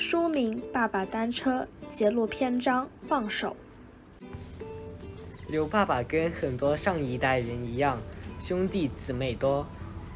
[0.00, 3.54] 书名《爸爸单车》，节录篇章《放手》。
[5.46, 7.98] 刘爸爸跟很多上一代人一样，
[8.40, 9.64] 兄弟姊妹多，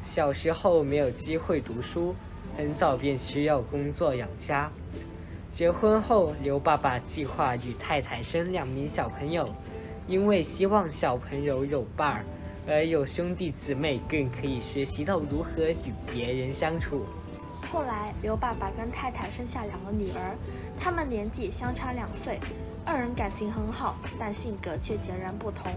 [0.09, 2.15] 小时候没有机会读书，
[2.57, 4.71] 很早便需要工作养家。
[5.53, 9.47] 结婚后，刘爸爸计划与太太生两名小朋友，
[10.07, 12.25] 因为希望小朋友有伴儿，
[12.67, 17.05] 而有兄弟姊妹更可以学习到如何与别人相处。
[17.75, 20.33] 后来，刘爸爸跟太太生下两个女儿，
[20.79, 22.39] 他们年纪相差两岁。
[22.85, 25.69] 二人感情很好，但性格却截然不同。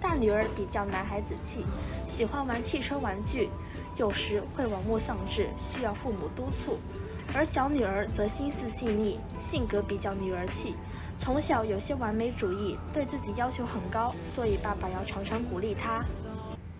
[0.00, 1.64] 大女儿比较男孩子气，
[2.10, 3.48] 喜欢玩汽车玩具，
[3.96, 6.72] 有时会玩物丧志，需要父母督促；
[7.32, 10.74] 而小女儿则心思细腻，性格比较女儿气，
[11.20, 16.04] 从小有些完美主义，对自己要求很高，所以爸爸要常常鼓励她。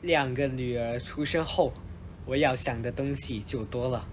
[0.02, 1.72] 两个女儿出生后，
[2.26, 4.04] 我要想的东西就多了，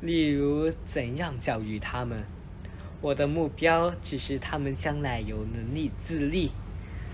[0.00, 2.24] 例如怎样教育他们。
[3.00, 6.50] 我的目标只是他们将来有能力自立，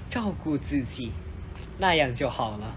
[0.09, 1.13] 照顾自己，
[1.79, 2.75] 那样就好了。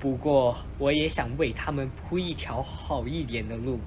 [0.00, 3.78] 不过，我也想为他们铺一条好一点的路，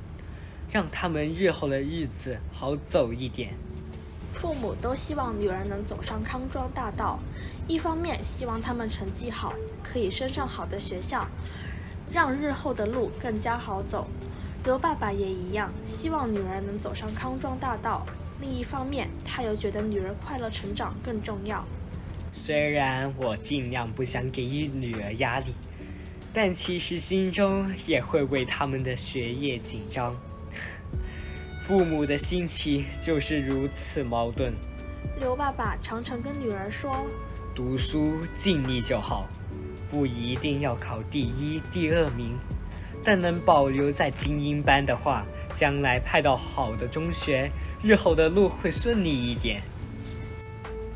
[0.71, 3.53] 让他们日后的日子好走一点。
[4.33, 7.19] 父母都希望女儿能走上康庄大道，
[7.67, 9.53] 一方面希望他们成绩好，
[9.83, 11.27] 可以升上好的学校，
[12.11, 14.07] 让日后的路更加好走。
[14.65, 18.05] 刘爸爸也一样，希望女儿能走上康庄大道。
[18.41, 21.63] 另一方面，他又觉得女儿快乐成长更重要。
[22.33, 25.53] 虽然我尽量不想给予女儿压力，
[26.33, 30.15] 但其实心中也会为他们的学业紧张。
[31.63, 34.53] 父母的心情就是如此矛盾。
[35.19, 37.05] 刘爸爸常常跟女儿说
[37.55, 39.27] ：“读书尽力就好，
[39.89, 42.37] 不一定要考第一、第二名，
[43.09, 45.25] 但能保留在精英班的话。”
[45.57, 47.51] 将来派到好的中学，
[47.83, 49.61] 日后的路会顺利一点。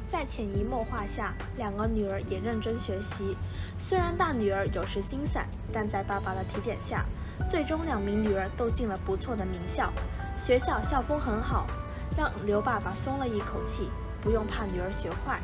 [0.07, 3.35] 在潜移默化下，两个女儿也认真学习。
[3.77, 7.03] 虽然大女儿有时心散，但在爸爸的提点下，
[7.49, 9.91] 最终两名女儿都进了不错的名校。
[10.37, 11.67] 学校校风很好，
[12.15, 13.89] 让刘爸爸松了一口气，
[14.21, 15.41] 不用怕女儿学坏。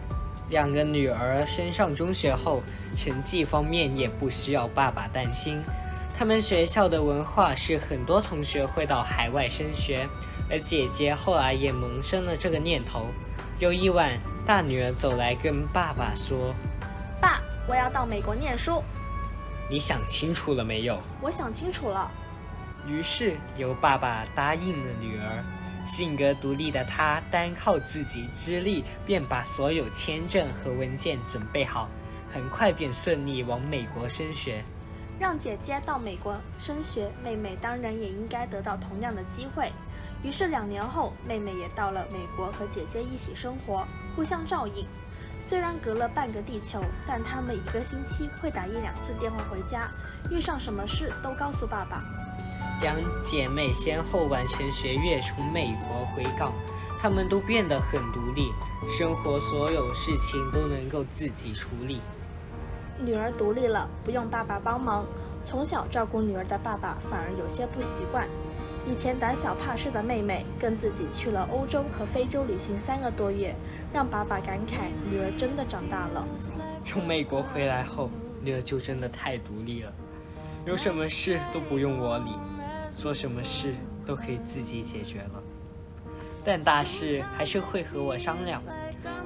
[0.50, 2.64] 两个女儿升上中学后，
[2.96, 5.62] 成绩方面也不需要爸爸担心。
[6.20, 10.06] 他们学校的文化是很多同学会到海外升学，
[10.50, 13.06] 而姐姐后来也萌生了这个念头。
[13.58, 16.54] 有一晚，大女儿走来跟爸爸说
[17.22, 18.84] ：“爸，我要到美国念书。”
[19.72, 21.02] 你想清楚了没有？
[21.22, 22.12] 我想清楚了。
[22.86, 25.42] 于是由爸爸答应了女儿。
[25.86, 31.88] 性格独立的她，单靠自己之力便把所有签证和文件准备好，
[32.30, 34.62] 很快便顺利往美国升学。
[35.20, 39.70] 让姐姐到美国升学，妹妹当然也应该得到同样的机会。
[40.24, 43.86] 于是两年后，妹妹也到了美国和姐姐一起生活，
[44.16, 44.86] 互相照应。
[45.46, 49.92] 虽然隔了半个地球，但她们一个星期会打一两次电话回家，
[50.32, 52.02] 遇上什么事都告诉爸爸。
[52.82, 56.54] 两姐妹先后完成学业，从美国回港，
[57.02, 58.54] 她们都变得很独立，
[58.98, 62.00] 生活所有事情都能够自己处理。
[63.04, 65.06] 女儿独立了，不用爸爸帮忙。
[65.44, 68.28] 从小照顾女儿的爸爸反而有些不习惯。
[68.86, 73.56] 以前胆小怕事的妹妹跟自己去了欧洲和非洲旅行三个多月，
[73.94, 76.28] 让爸爸感慨女儿真的长大了。
[76.86, 78.10] 从美国回来后，
[78.42, 79.94] 女儿就真的太独立了，
[80.66, 82.32] 有什么事都不用我理，
[82.92, 83.74] 做什么事
[84.06, 85.42] 都可以自己解决了。
[86.44, 88.62] 但大事还是会和我商量，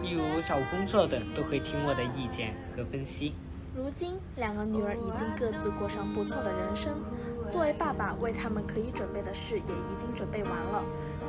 [0.02, 3.34] 例如找工作的都会听我的意见和分析。
[3.76, 6.94] 如今，两个女儿已经各自过上不错的人生。
[7.50, 10.84] 作为爸爸，为他们可以准备的事也已经准备完了。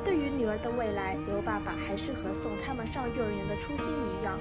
[0.05, 4.39] 对于女儿的未来，刘爸爸还是和送他们上幼儿园的初心一样，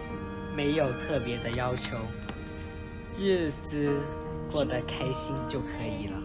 [0.53, 1.97] 没有特别的要求，
[3.17, 3.89] 日子
[4.51, 6.19] 过得开心就可以了。